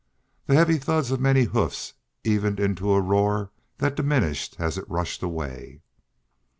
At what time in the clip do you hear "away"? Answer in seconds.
5.21-5.81